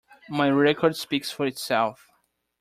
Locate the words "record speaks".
0.49-1.29